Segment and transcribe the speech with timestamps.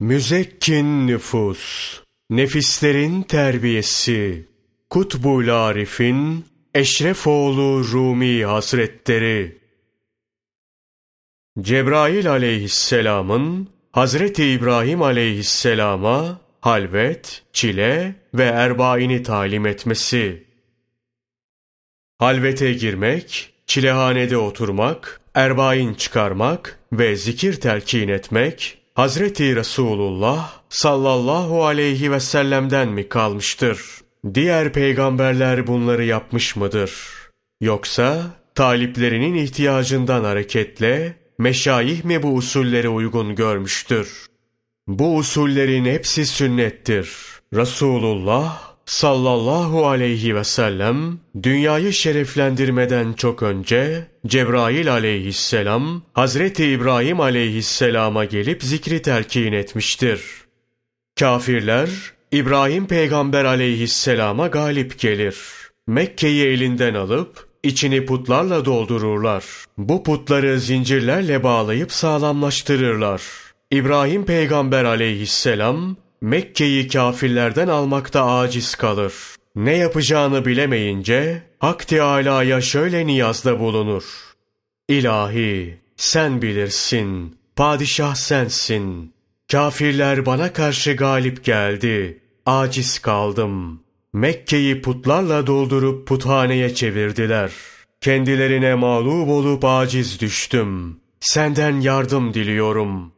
[0.00, 1.94] Müzekkin nüfus,
[2.30, 4.48] nefislerin terbiyesi,
[4.90, 9.58] Kutbul Arif'in Eşrefoğlu Rumi Hazretleri.
[11.60, 20.44] Cebrail aleyhisselamın Hazreti İbrahim aleyhisselama halvet, çile ve erbaini talim etmesi.
[22.18, 32.20] Halvete girmek, çilehanede oturmak, erbain çıkarmak ve zikir telkin etmek, Hazreti Resulullah sallallahu aleyhi ve
[32.20, 33.80] sellem'den mi kalmıştır?
[34.34, 36.92] Diğer peygamberler bunları yapmış mıdır?
[37.60, 38.22] Yoksa
[38.54, 44.26] taliplerinin ihtiyacından hareketle meşayih mi bu usulleri uygun görmüştür?
[44.88, 47.16] Bu usullerin hepsi sünnettir.
[47.54, 58.62] Resulullah sallallahu aleyhi ve sellem dünyayı şereflendirmeden çok önce Cebrail aleyhisselam Hazreti İbrahim aleyhisselama gelip
[58.62, 60.20] zikri telkin etmiştir.
[61.20, 61.88] Kafirler
[62.32, 65.36] İbrahim peygamber aleyhisselama galip gelir.
[65.86, 69.44] Mekke'yi elinden alıp içini putlarla doldururlar.
[69.78, 73.22] Bu putları zincirlerle bağlayıp sağlamlaştırırlar.
[73.70, 79.14] İbrahim peygamber aleyhisselam Mekke'yi kafirlerden almakta aciz kalır.
[79.56, 84.04] Ne yapacağını bilemeyince Hak Teâlâ'ya şöyle niyazda bulunur.
[84.88, 89.12] İlahi, sen bilirsin, padişah sensin.
[89.52, 93.80] Kafirler bana karşı galip geldi, aciz kaldım.
[94.12, 97.52] Mekke'yi putlarla doldurup puthaneye çevirdiler.
[98.00, 101.00] Kendilerine mağlup olup aciz düştüm.
[101.20, 103.17] Senden yardım diliyorum.''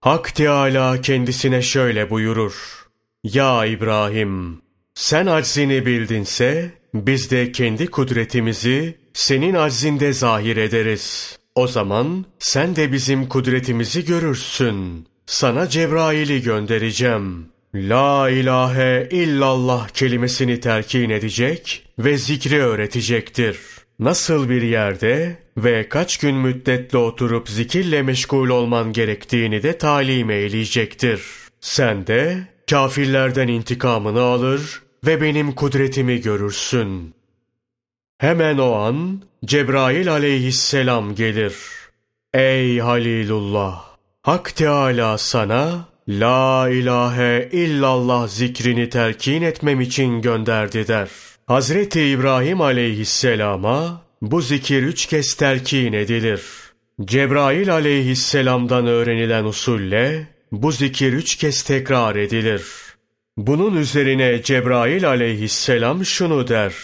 [0.00, 2.54] Hak Teâlâ kendisine şöyle buyurur.
[3.24, 4.62] Ya İbrahim!
[4.94, 11.38] Sen aczini bildinse, biz de kendi kudretimizi senin aczinde zahir ederiz.
[11.54, 15.06] O zaman sen de bizim kudretimizi görürsün.
[15.26, 17.48] Sana Cebrail'i göndereceğim.
[17.74, 26.36] La ilahe illallah kelimesini telkin edecek ve zikri öğretecektir.'' Nasıl bir yerde ve kaç gün
[26.36, 31.22] müddetle oturup zikirle meşgul olman gerektiğini de talim eyleyecektir.
[31.60, 32.38] Sen de
[32.70, 37.14] kafirlerden intikamını alır ve benim kudretimi görürsün.
[38.18, 41.54] Hemen o an Cebrail aleyhisselam gelir.
[42.34, 43.88] Ey Halilullah!
[44.22, 54.02] Hak Teâlâ sana La ilahe illallah zikrini telkin etmem için gönderdi der.'' Hazreti İbrahim aleyhisselama
[54.22, 56.42] bu zikir üç kez telkin edilir.
[57.04, 62.62] Cebrail aleyhisselamdan öğrenilen usulle bu zikir üç kez tekrar edilir.
[63.36, 66.74] Bunun üzerine Cebrail aleyhisselam şunu der.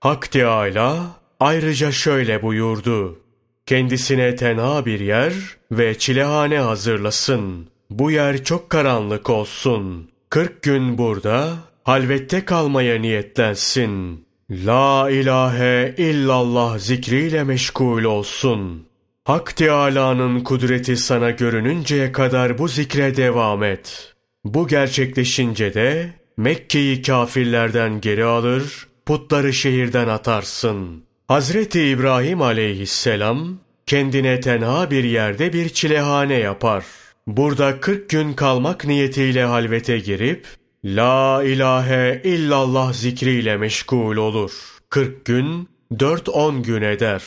[0.00, 1.06] Hak Teâlâ
[1.40, 3.18] ayrıca şöyle buyurdu.
[3.66, 5.32] Kendisine tenha bir yer
[5.72, 7.68] ve çilehane hazırlasın.
[7.90, 10.10] Bu yer çok karanlık olsun.
[10.30, 14.24] Kırk gün burada halvette kalmaya niyetlensin.
[14.50, 18.86] La ilahe illallah zikriyle meşgul olsun.
[19.24, 24.14] Hak Teâlâ'nın kudreti sana görününceye kadar bu zikre devam et.
[24.44, 31.04] Bu gerçekleşince de Mekke'yi kafirlerden geri alır, putları şehirden atarsın.
[31.28, 36.84] Hazreti İbrahim aleyhisselam kendine tenha bir yerde bir çilehane yapar.
[37.26, 40.46] Burada kırk gün kalmak niyetiyle halvete girip
[40.84, 44.52] La ilahe illallah zikriyle meşgul olur.
[44.88, 47.22] 40 gün, 4-10 gün eder.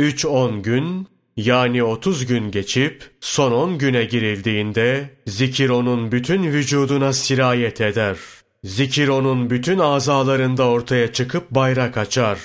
[0.00, 7.80] 3-10 gün, yani 30 gün geçip son 10 güne girildiğinde zikir onun bütün vücuduna sirayet
[7.80, 8.16] eder.
[8.64, 12.38] Zikir onun bütün azalarında ortaya çıkıp bayrak açar.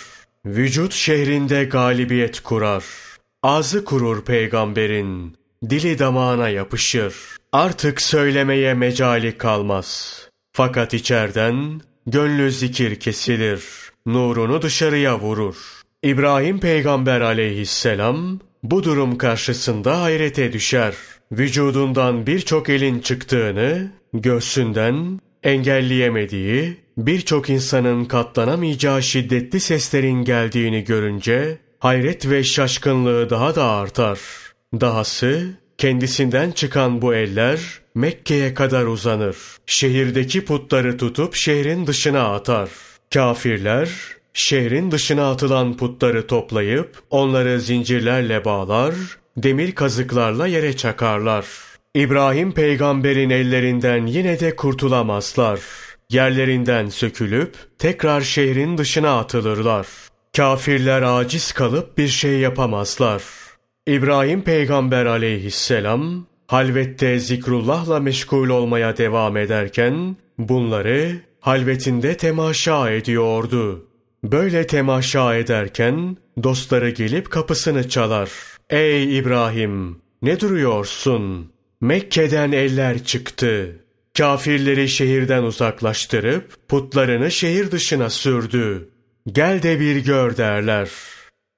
[0.46, 2.84] Vücut şehrinde galibiyet kurar.
[3.44, 5.38] Ağzı kurur peygamberin.
[5.70, 7.16] Dili damağına yapışır.
[7.52, 10.27] Artık söylemeye mecali kalmaz.''
[10.58, 13.64] Fakat içerden gönlü zikir kesilir,
[14.06, 15.56] nurunu dışarıya vurur.
[16.04, 20.94] İbrahim peygamber aleyhisselam bu durum karşısında hayrete düşer.
[21.32, 32.44] Vücudundan birçok elin çıktığını, göğsünden engelleyemediği, birçok insanın katlanamayacağı şiddetli seslerin geldiğini görünce hayret ve
[32.44, 34.20] şaşkınlığı daha da artar.
[34.82, 39.38] Dahası kendisinden çıkan bu eller Mekke'ye kadar uzanır.
[39.66, 42.70] Şehirdeki putları tutup şehrin dışına atar.
[43.14, 43.90] Kafirler
[44.34, 48.94] şehrin dışına atılan putları toplayıp onları zincirlerle bağlar,
[49.38, 51.46] demir kazıklarla yere çakarlar.
[51.96, 55.60] İbrahim peygamberin ellerinden yine de kurtulamazlar.
[56.10, 59.88] Yerlerinden sökülüp tekrar şehrin dışına atılırlar.
[60.38, 63.24] Kafirler aciz kalıp bir şey yapamazlar.
[63.88, 73.88] İbrahim peygamber aleyhisselam halvette zikrullahla meşgul olmaya devam ederken bunları halvetinde temaşa ediyordu.
[74.24, 78.32] Böyle temaşa ederken dostları gelip kapısını çalar.
[78.70, 81.52] Ey İbrahim ne duruyorsun?
[81.82, 83.80] Mekke'den eller çıktı.
[84.18, 88.90] Kafirleri şehirden uzaklaştırıp putlarını şehir dışına sürdü.
[89.32, 90.90] Gel de bir gör derler.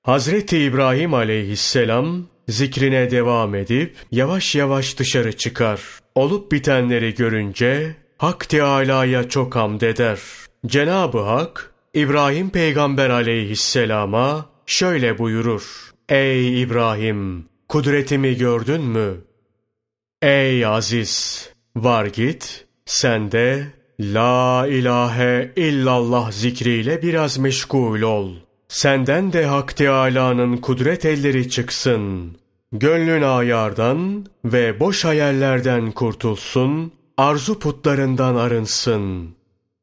[0.04, 5.82] Hazreti İbrahim aleyhisselam zikrine devam edip yavaş yavaş dışarı çıkar.
[6.16, 10.20] Olup bitenleri görünce Hak Teâlâ'ya çok hamd eder.
[10.66, 15.92] Cenab-ı Hak İbrahim peygamber aleyhisselama şöyle buyurur.
[16.10, 17.50] Ey İbrahim!
[17.70, 19.18] Kudretimi gördün mü?
[20.22, 21.50] Ey aziz!
[21.76, 23.68] Var git, sen de
[24.00, 28.36] La ilahe illallah zikriyle biraz meşgul ol.
[28.70, 32.38] Senden de Hak Teâlâ'nın kudret elleri çıksın.
[32.72, 39.36] Gönlün ayardan ve boş hayallerden kurtulsun, arzu putlarından arınsın.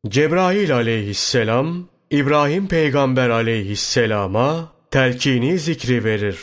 [0.08, 6.38] Cebrail aleyhisselam, İbrahim peygamber aleyhisselama telkini zikri verir.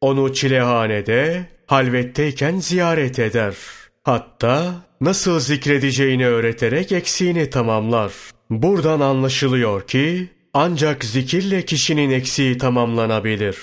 [0.00, 3.56] Onu çilehanede, halvetteyken ziyaret eder.
[4.02, 8.12] Hatta nasıl zikredeceğini öğreterek eksiğini tamamlar.
[8.50, 13.56] Buradan anlaşılıyor ki ancak zikirle kişinin eksiği tamamlanabilir.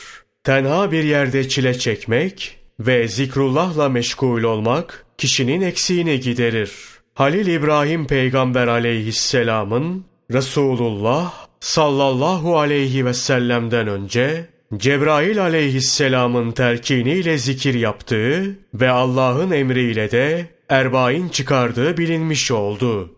[0.44, 6.72] Tenha bir yerde çile çekmek ve zikrullahla meşgul olmak kişinin eksiğini giderir.
[7.14, 14.46] Halil İbrahim peygamber aleyhisselamın Resulullah sallallahu aleyhi ve sellem'den önce
[14.78, 23.16] Cebrail aleyhisselamın telkiniyle zikir yaptığı ve Allah'ın emriyle de erbain çıkardığı bilinmiş oldu.